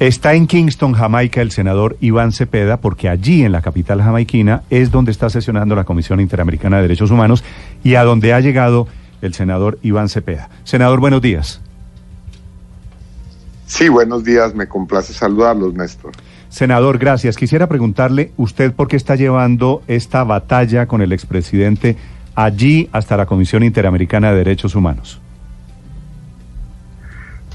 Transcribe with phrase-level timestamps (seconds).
[0.00, 4.90] Está en Kingston, Jamaica, el senador Iván Cepeda, porque allí, en la capital jamaiquina, es
[4.90, 7.44] donde está sesionando la Comisión Interamericana de Derechos Humanos
[7.84, 8.88] y a donde ha llegado
[9.20, 10.48] el senador Iván Cepeda.
[10.64, 11.60] Senador, buenos días.
[13.66, 14.54] Sí, buenos días.
[14.54, 16.12] Me complace saludarlos, Néstor.
[16.48, 17.36] Senador, gracias.
[17.36, 21.98] Quisiera preguntarle, ¿usted por qué está llevando esta batalla con el expresidente
[22.34, 25.20] allí hasta la Comisión Interamericana de Derechos Humanos?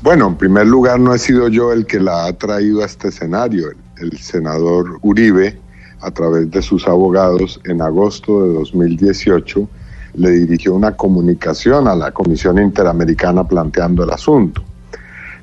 [0.06, 3.08] Bueno, en primer lugar, no he sido yo el que la ha traído a este
[3.08, 3.70] escenario.
[3.98, 5.60] El, senador Uribe,
[6.00, 9.68] a través de sus abogados, en agosto de 2018,
[10.14, 14.62] le dirigió una comunicación a la Comisión Interamericana planteando el asunto.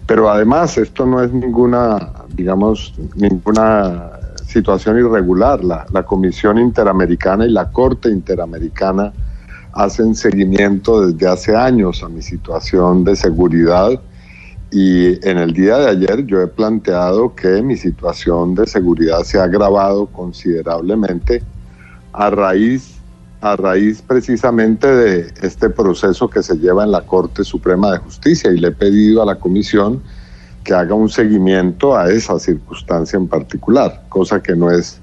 [0.07, 4.13] Pero además, esto no es ninguna, digamos, ninguna
[4.47, 5.65] situación irregular.
[5.65, 9.13] La, la Comisión Interamericana y la Corte Interamericana
[9.73, 14.01] hacen seguimiento desde hace años a mi situación de seguridad
[14.73, 19.39] y en el día de ayer yo he planteado que mi situación de seguridad se
[19.39, 21.43] ha agravado considerablemente
[22.15, 22.95] a raíz,
[23.43, 28.51] a raíz precisamente de este proceso que se lleva en la Corte Suprema de Justicia
[28.51, 30.03] y le he pedido a la Comisión
[30.65, 35.01] que haga un seguimiento a esa circunstancia en particular, cosa que no es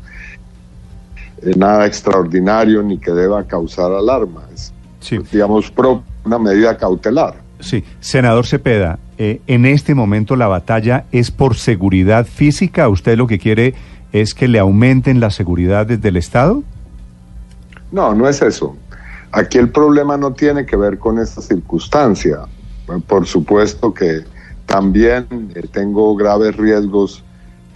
[1.56, 4.42] nada extraordinario ni que deba causar alarma.
[4.52, 5.20] Es, sí.
[5.32, 5.72] digamos,
[6.26, 7.49] una medida cautelar.
[7.60, 12.88] Sí, senador Cepeda, eh, en este momento la batalla es por seguridad física.
[12.88, 13.76] ¿Usted lo que quiere
[14.14, 16.64] es que le aumenten la seguridad desde el Estado?
[17.92, 18.78] No, no es eso.
[19.32, 22.40] Aquí el problema no tiene que ver con esta circunstancia.
[23.08, 24.24] Por supuesto que
[24.66, 27.24] también eh, tengo graves riesgos,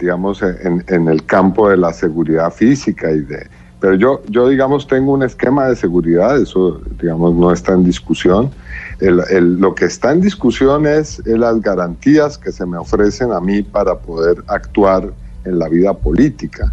[0.00, 3.46] digamos, en, en, el campo de la seguridad física y de...
[3.84, 8.50] Pero yo, yo, digamos, tengo un esquema de seguridad, eso, digamos, no está en discusión.
[8.98, 13.40] El, el, lo que está en discusión es, las garantías que se me ofrecen a
[13.40, 15.12] mí para poder actuar
[15.44, 16.72] en la vida política,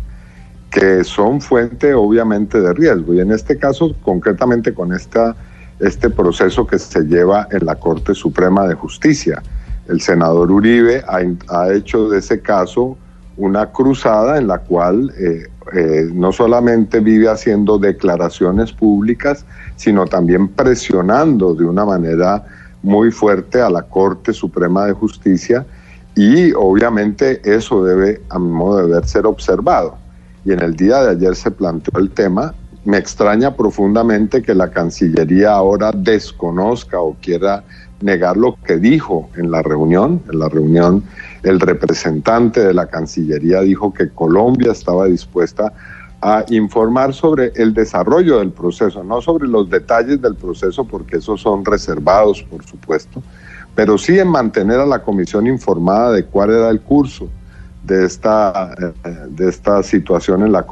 [0.69, 3.13] que son fuente obviamente de riesgo.
[3.13, 5.35] Y en este caso, concretamente con esta,
[5.81, 9.43] este proceso que se lleva en la Corte Suprema de Justicia.
[9.89, 11.19] El senador Uribe ha,
[11.49, 12.97] ha hecho de ese caso
[13.35, 19.45] una cruzada en la cual eh, eh, no solamente vive haciendo declaraciones públicas,
[19.75, 22.43] sino también presionando de una manera
[22.83, 25.65] muy fuerte a la Corte Suprema de Justicia
[26.15, 29.95] y obviamente eso debe, a mi modo de ver, ser observado.
[30.43, 32.53] Y en el día de ayer se planteó el tema.
[32.83, 37.63] Me extraña profundamente que la Cancillería ahora desconozca o quiera
[38.01, 40.21] negar lo que dijo en la reunión.
[40.31, 41.03] En la reunión
[41.43, 45.73] el representante de la Cancillería dijo que Colombia estaba dispuesta
[46.21, 51.41] a informar sobre el desarrollo del proceso, no sobre los detalles del proceso, porque esos
[51.41, 53.23] son reservados, por supuesto,
[53.73, 57.27] pero sí en mantener a la comisión informada de cuál era el curso
[57.83, 58.75] de esta,
[59.29, 60.65] de esta situación en la...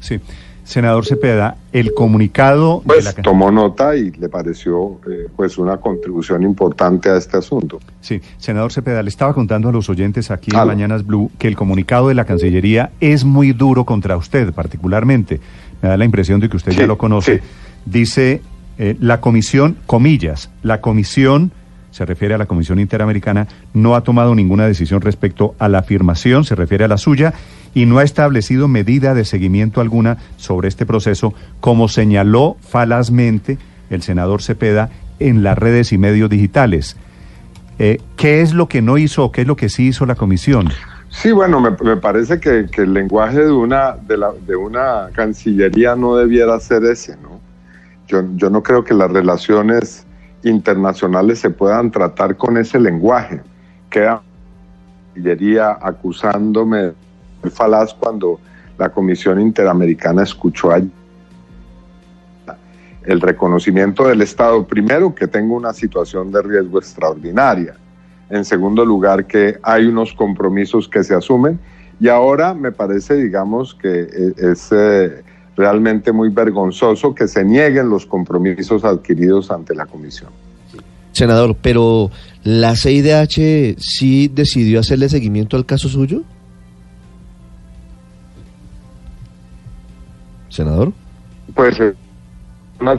[0.00, 0.20] Sí.
[0.66, 2.82] Senador Cepeda, el comunicado...
[2.84, 3.22] Pues de la...
[3.22, 7.78] tomó nota y le pareció eh, pues una contribución importante a este asunto.
[8.00, 11.54] Sí, senador Cepeda, le estaba contando a los oyentes aquí en Mañanas Blue que el
[11.54, 15.40] comunicado de la Cancillería es muy duro contra usted particularmente.
[15.80, 17.38] Me da la impresión de que usted sí, ya lo conoce.
[17.38, 17.42] sí.
[17.84, 18.42] Dice
[18.78, 21.52] eh, la comisión, comillas, la comisión
[21.96, 26.44] se refiere a la Comisión Interamericana, no ha tomado ninguna decisión respecto a la afirmación,
[26.44, 27.32] se refiere a la suya,
[27.76, 33.58] y no ha establecido medida de seguimiento alguna sobre este proceso, como señaló falazmente
[33.90, 34.88] el senador Cepeda
[35.18, 36.96] en las redes y medios digitales.
[37.78, 40.14] Eh, ¿Qué es lo que no hizo o qué es lo que sí hizo la
[40.14, 40.70] comisión?
[41.10, 45.10] Sí, bueno, me, me parece que, que, el lenguaje de una, de, la, de una
[45.12, 47.42] cancillería no debiera ser ese, ¿no?
[48.08, 50.06] Yo, yo no creo que las relaciones
[50.44, 53.42] internacionales se puedan tratar con ese lenguaje.
[53.90, 54.22] Queda
[55.12, 56.92] Cancillería acusándome
[57.46, 58.38] de falaz cuando
[58.78, 60.90] la Comisión Interamericana escuchó allí
[63.06, 67.76] el reconocimiento del Estado, primero, que tengo una situación de riesgo extraordinaria.
[68.28, 71.60] En segundo lugar, que hay unos compromisos que se asumen.
[72.00, 75.22] Y ahora me parece, digamos, que es eh,
[75.56, 80.30] realmente muy vergonzoso que se nieguen los compromisos adquiridos ante la Comisión.
[81.12, 82.10] Senador, pero
[82.46, 86.22] ¿La CIDH sí decidió hacerle seguimiento al caso suyo?
[90.56, 90.92] Senador.
[91.54, 91.94] Pues eh,
[92.80, 92.94] una,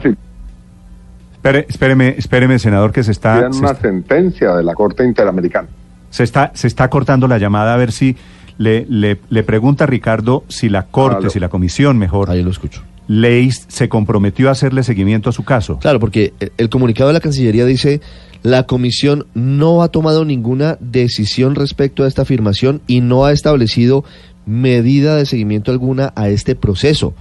[1.32, 5.68] Espere, espéreme, espéreme, senador, que se está, se una está, sentencia de la Corte Interamericana.
[6.10, 8.16] se está, se está cortando la llamada a ver si
[8.56, 12.50] le, le, le pregunta a Ricardo si la Corte, si la Comisión, mejor, Ahí lo
[12.50, 12.82] escucho.
[13.06, 15.78] ley se comprometió a hacerle seguimiento a su caso.
[15.78, 18.00] Claro, porque el comunicado de la Cancillería dice,
[18.42, 24.04] la Comisión no ha tomado ninguna decisión respecto a esta afirmación y no ha establecido
[24.44, 27.14] medida de seguimiento alguna a este proceso.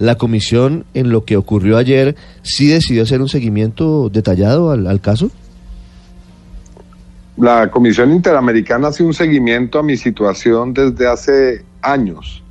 [0.00, 5.30] La Comisión, en lo que ocurrió ayer, sí decidió hacer un seguimiento detallado al, caso.
[7.36, 12.42] La Comisión Interamericana hace un seguimiento a mi situación desde hace años.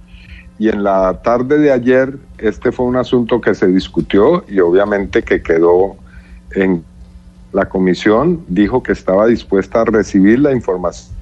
[0.60, 5.24] Y en la tarde de ayer, este fue un asunto que se discutió y obviamente
[5.24, 5.98] que quedó
[6.52, 6.84] en
[7.52, 11.18] la comisión, dijo que estaba dispuesta a recibir la información.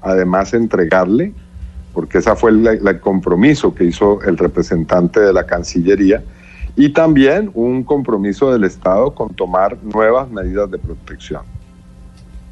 [0.00, 1.34] Además, entregarle,
[1.92, 6.22] porque ese fue el, el compromiso que hizo el representante de la Cancillería,
[6.76, 11.42] y también un compromiso del Estado con tomar nuevas medidas de protección.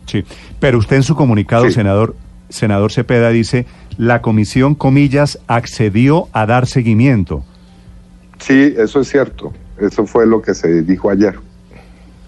[0.07, 0.25] Sí,
[0.59, 1.73] pero usted en su comunicado, Sí.
[1.73, 2.17] senador,
[2.49, 7.45] senador Cepeda, dice, la Comisión, comillas, accedió a dar seguimiento.
[8.39, 9.53] Sí, eso es cierto.
[9.79, 11.35] Eso fue lo que se dijo ayer.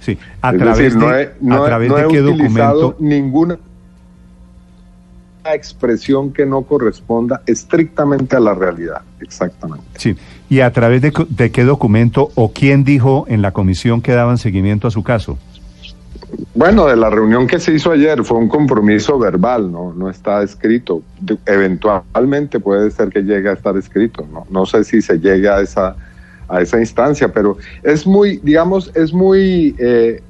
[0.01, 2.81] Sí, a es través decir, no de, he, no a través no de qué utilizado
[2.81, 2.97] documento.
[3.01, 3.59] ninguna
[5.45, 9.03] expresión que no corresponda estrictamente a la realidad.
[9.21, 9.85] Exactamente.
[9.97, 10.17] Sí,
[10.49, 14.89] y a través de, qué documento o quién dijo en la comisión que daban seguimiento
[14.89, 15.39] a su caso.
[16.55, 20.43] Bueno, de la reunión que se hizo ayer fue un compromiso verbal, no, no está
[20.43, 21.03] escrito.
[21.21, 25.49] De- eventualmente puede ser que llegue a estar escrito, no, no sé si se llegue
[25.49, 25.97] a esa
[26.51, 30.21] a esa instancia, pero es muy, digamos, es muy eh,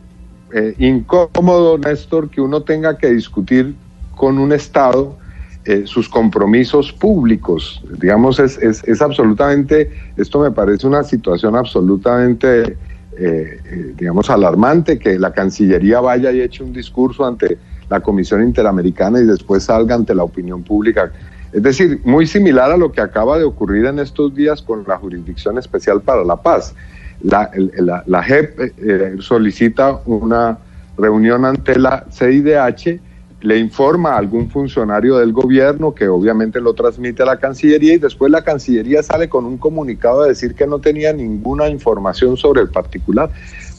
[0.53, 3.75] eh, incómodo, Néstor, que uno tenga que discutir
[4.20, 5.17] con un Estado
[5.64, 7.82] eh, sus compromisos públicos.
[7.99, 12.76] Digamos, es, es, absolutamente, esto me parece una situación absolutamente, eh,
[13.17, 17.56] eh, digamos, alarmante, que la Cancillería vaya y eche un discurso ante
[17.88, 21.11] la Comisión Interamericana y después salga ante la opinión pública.
[21.50, 24.99] Es decir, muy similar a lo que acaba de ocurrir en estos días con la
[24.99, 26.75] Jurisdicción Especial para la Paz.
[27.22, 30.58] La, la, la JEP eh, solicita una
[30.99, 33.08] reunión ante la CIDH,
[33.43, 37.99] le informa a algún funcionario del gobierno que obviamente lo transmite a la Cancillería y
[37.99, 42.61] después la Cancillería sale con un comunicado a decir que no tenía ninguna información sobre
[42.61, 43.31] el particular.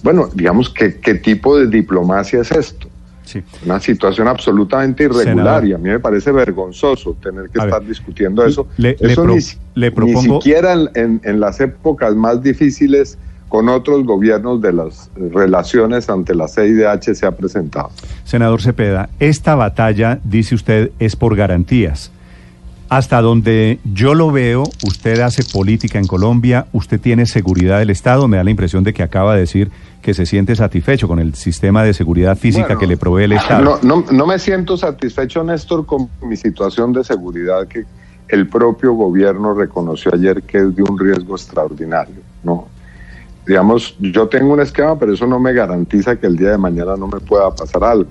[0.04, 2.88] Bueno, digamos, ¿qué, qué tipo de diplomacia es esto?
[3.24, 3.42] Sí.
[3.64, 5.66] Una situación absolutamente irregular Senador.
[5.68, 8.68] y a mí me parece vergonzoso tener que A estar ver, discutiendo eso.
[8.78, 9.42] le- le eso pro- ni,
[9.76, 13.18] le ni propongo- siquiera en, en- en las épocas más difíciles
[13.52, 17.90] con otros gobiernos de las relaciones ante la CIDH se ha presentado.
[18.24, 22.14] Senador Cepeda, esta batalla, dice usted, es por garantías.
[22.88, 28.26] Hasta donde yo lo veo, usted hace política en Colombia, usted tiene seguridad del Estado,
[28.30, 29.70] me da la impresión de que acaba de decir
[30.02, 33.34] que se siente satisfecho con el sistema de seguridad física Bueno, que le provee el
[33.34, 33.80] Estado.
[33.84, 37.84] No, no, no me siento satisfecho, Néstor, con mi situación de seguridad que
[38.30, 42.22] el propio gobierno reconoció ayer que es de un riesgo extraordinario.
[42.46, 42.70] No,
[43.46, 46.96] digamos, yo tengo un esquema, pero eso no me garantiza que el día de mañana
[46.98, 48.10] no me pueda pasar algo.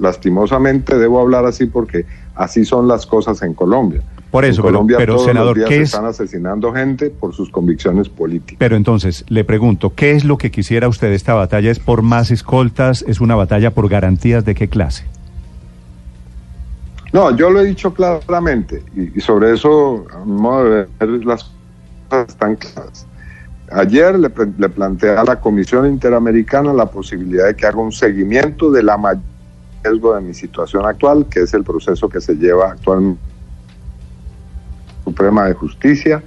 [0.00, 4.02] Lastimosamente debo hablar así porque así son las cosas en Colombia.
[4.30, 7.34] Por eso, en Colombia pero, todos senador, los días ¿qué es- están asesinando gente por
[7.34, 8.56] sus convicciones políticas.
[8.58, 11.12] Pero entonces, le pregunto, ¿qué es lo que quisiera usted?
[11.12, 13.04] ¿Esta batalla es por más escoltas?
[13.06, 15.04] ¿Es una batalla por garantías de qué clase?
[17.12, 21.24] No, yo lo he dicho claramente y, y sobre eso, a mi modo de ver,
[21.24, 21.50] las
[22.08, 23.06] cosas están claras.
[23.74, 28.70] Ayer le, le planteé a la Comisión Interamericana la posibilidad de que haga un seguimiento
[28.70, 29.22] de la mayor
[29.82, 33.20] riesgo de mi situación actual, que es el proceso que se lleva actualmente
[35.04, 36.22] Suprema de Justicia,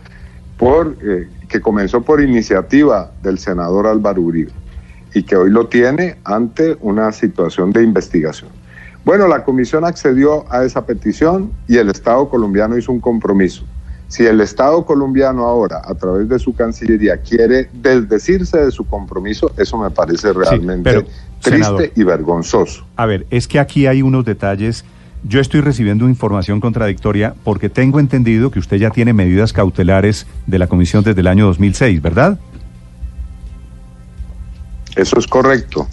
[0.58, 4.52] por, eh, que comenzó por iniciativa del senador Álvaro Uribe
[5.14, 8.52] y que hoy lo tiene ante una situación de investigación.
[9.04, 13.64] Bueno, la comisión accedió a esa petición y el Estado colombiano hizo un compromiso.
[14.08, 19.52] Si el Estado colombiano ahora, a través de su Cancillería, quiere desdecirse de su compromiso,
[19.58, 21.02] eso me parece realmente pero,
[21.42, 21.92] triste senador.
[21.94, 22.86] y vergonzoso.
[22.96, 24.86] A ver, es que aquí hay unos detalles.
[25.24, 30.60] Yo estoy recibiendo información contradictoria porque tengo entendido que usted ya tiene medidas cautelares de
[30.60, 32.40] la comisión desde el año 2006, ¿verdad?
[34.96, 35.88] Eso es correcto.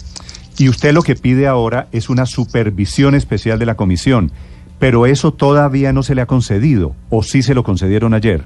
[0.57, 4.31] Y usted lo que pide ahora es una supervisión especial de la comisión,
[4.79, 8.45] pero eso todavía no se le ha concedido, o sí se lo concedieron ayer.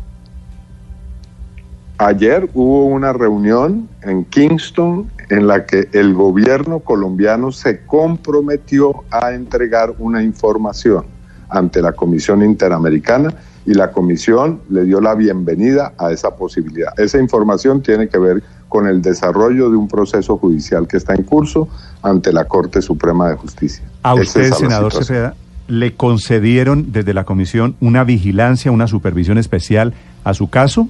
[1.98, 9.34] Ayer hubo una reunión en Kingston en la que el gobierno colombiano se comprometió a
[9.34, 11.06] entregar una información
[11.50, 13.34] ante la Comisión Interamericana
[13.66, 16.98] y la Comisión le dio la bienvenida a esa posibilidad.
[16.98, 21.24] Esa información tiene que ver con el desarrollo de un proceso judicial que está en
[21.24, 21.68] curso
[22.02, 23.84] ante la Corte Suprema de Justicia.
[24.04, 24.94] A usted, es senador.
[24.94, 25.36] Cepeda,
[25.70, 30.90] ¿le concedieron desde la comisión una vigilancia, una supervisión especial a su caso?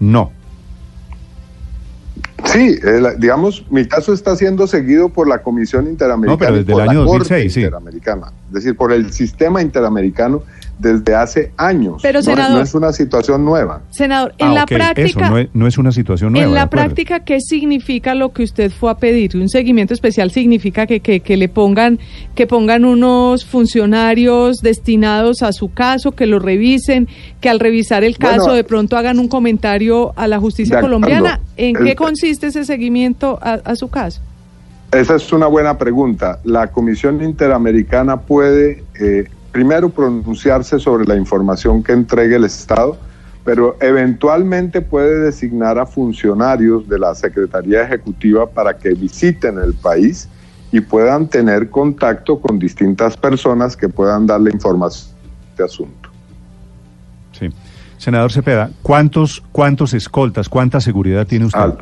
[0.00, 0.32] No.
[2.44, 6.32] Sí, eh, la- digamos, mi caso está siendo seguido por la Comisión Interamericana.
[6.32, 7.60] No, pero y desde por el la año Corte 2006, sí.
[7.60, 10.42] Interamericana, es decir, por el sistema interamericano
[10.78, 12.00] desde hace años.
[12.02, 13.80] Pero, No- senador- no es una situación nueva.
[13.90, 16.46] Senador, en Ah, la práctica, Eso no es, no es una situación nueva.
[16.46, 19.36] en la práctica, ¿qué significa lo que usted fue a pedir?
[19.36, 21.98] Un seguimiento especial significa que, que, que le pongan,
[22.34, 27.08] que pongan unos funcionarios destinados a su caso, que lo revisen,
[27.40, 31.40] que al revisar el caso Bueno, de pronto hagan un comentario a la justicia colombiana.
[31.56, 34.20] ¿En El- qué consiste ese seguimiento a, a su caso?
[34.92, 36.38] Esa es una buena pregunta.
[36.44, 39.24] La Comisión Interamericana puede, eh,
[39.56, 42.98] primero, pronunciarse sobre la información que entregue el Estado,
[43.42, 50.28] pero eventualmente puede designar a funcionarios de la Secretaría Ejecutiva para que visiten el país
[50.72, 56.10] y puedan tener contacto con distintas personas que puedan darle información de este asunto.
[57.32, 57.48] Sí.
[57.96, 61.58] Senador Cepeda, ¿cuántos, ¿cuántos escoltas, cuánta seguridad tiene usted?
[61.60, 61.78] Al-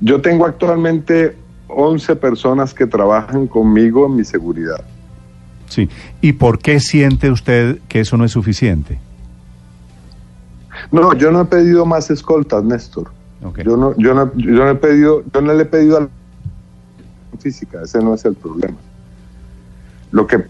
[0.00, 1.36] Yo tengo actualmente
[1.68, 4.82] 11 personas que trabajan conmigo en mi seguridad.
[5.68, 5.88] Sí.
[6.20, 8.98] ¿Y por qué siente usted que eso no es suficiente?
[10.92, 13.10] No, yo no he pedido más escoltas, Néstor.
[13.64, 16.08] Yo no, yo no, yo no he pedido, yo no le he pedido a la
[17.38, 18.76] física, ese no es el problema.
[20.12, 20.44] Lo que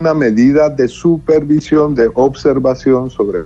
[0.00, 3.40] una medida de supervisión, de observación sobre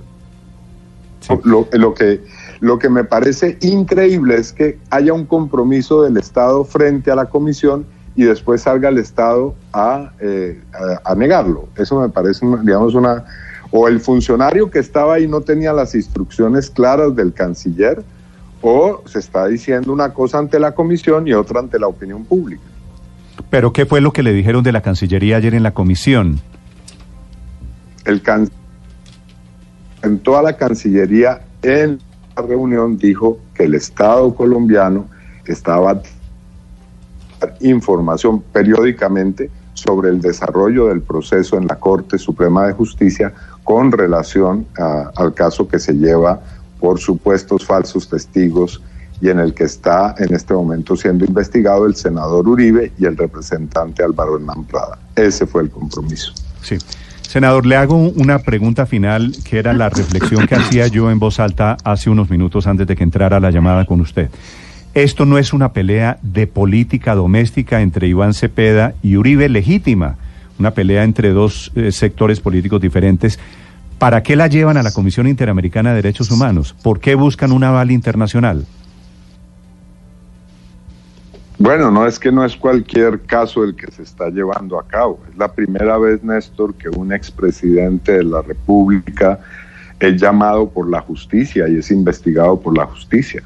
[1.19, 1.33] Sí.
[1.43, 2.23] lo, lo que
[2.59, 7.25] lo que me parece increíble es que haya un compromiso del Estado frente a la
[7.25, 7.85] comisión
[8.15, 10.61] y después salga el Estado a, eh,
[11.03, 11.69] a, a negarlo.
[11.75, 13.25] Eso me parece, digamos, una...
[13.69, 18.01] O el funcionario que estaba ahí no tenía las instrucciones claras del canciller,
[18.61, 22.63] o se está diciendo una cosa ante la comisión y otra ante la opinión pública.
[23.49, 26.39] ¿Pero qué fue lo que le dijeron de la Cancillería ayer en la comisión?
[28.05, 28.49] El can-
[30.01, 31.99] en toda la Cancillería en
[32.41, 35.05] reunión dijo que el Estado colombiano
[35.45, 36.01] estaba
[37.61, 44.65] información periódicamente sobre el desarrollo del proceso en la Corte Suprema de Justicia con relación
[44.79, 46.39] a- al caso que se lleva
[46.79, 48.81] por supuestos falsos testigos
[49.21, 53.17] y en el que está en este momento siendo investigado el senador Uribe y el
[53.17, 54.97] representante Álvaro Hernán Prada.
[55.15, 56.33] Ese fue el compromiso.
[56.61, 56.77] Sí.
[57.37, 61.39] Senador, le hago una pregunta final, que era la reflexión que hacía yo en voz
[61.39, 64.31] alta hace unos minutos antes de que entrara la llamada con usted.
[64.95, 70.15] Esto no es una pelea de política doméstica entre Iván Cepeda y Uribe legítima,
[70.57, 73.37] una pelea entre dos eh, sectores políticos diferentes.
[73.99, 76.73] ¿Para qué la llevan a la Comisión Interamericana de Derechos Humanos?
[76.81, 78.65] ¿Por qué buscan un aval internacional?
[81.59, 85.19] Bueno, no es que no es cualquier caso el que se está llevando a cabo.
[85.27, 89.39] Es la primera vez, Néstor, que un expresidente de la República
[89.99, 93.41] es llamado por la justicia y es investigado por la justicia.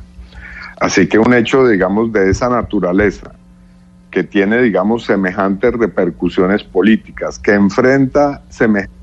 [0.82, 3.32] Así que un hecho, digamos, de esa naturaleza,
[4.10, 9.02] que tiene, digamos, semejantes repercusiones políticas, que enfrenta semejantes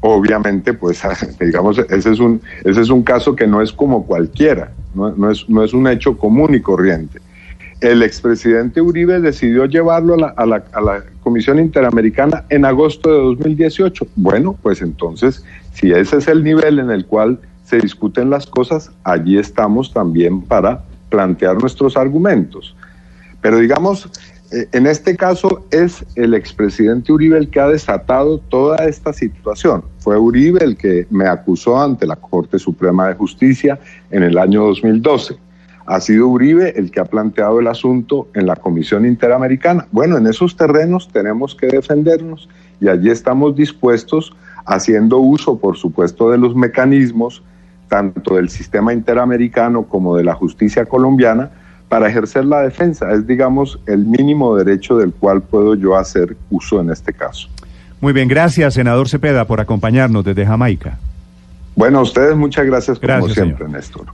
[0.00, 1.02] obviamente, pues,
[1.40, 5.48] digamos, ese es un, ese es un caso que no es como cualquiera, no, es,
[5.48, 7.20] no es un hecho común y corriente.
[7.80, 13.08] El expresidente Uribe decidió llevarlo a la, a, la, a la Comisión Interamericana en agosto
[13.10, 14.06] de 2018.
[14.16, 18.90] Bueno, pues entonces, si ese es el nivel en el cual se discuten las cosas,
[19.04, 22.74] allí estamos también para plantear nuestros argumentos.
[23.40, 24.08] Pero digamos,
[24.50, 29.84] en este caso es el expresidente Uribe el que ha desatado toda esta situación.
[29.98, 33.78] Fue Uribe el que me acusó ante la Corte Suprema de Justicia
[34.10, 35.36] en el año 2012.
[35.84, 39.86] Ha sido Uribe el que ha planteado el asunto en la Comisión Interamericana.
[39.92, 42.48] Bueno, en esos terrenos tenemos que defendernos
[42.80, 47.42] y allí estamos dispuestos, haciendo uso, por supuesto, de los mecanismos,
[47.88, 51.50] tanto del sistema interamericano como de la justicia colombiana,
[51.88, 53.10] para ejercer la defensa.
[53.12, 57.48] Es, digamos, el mínimo derecho del cual puedo yo hacer uso en este caso.
[58.00, 60.98] Muy bien, gracias, senador Cepeda, por acompañarnos desde Jamaica.
[61.74, 63.70] Bueno, a ustedes muchas gracias como siempre, señor.
[63.70, 64.06] Néstor.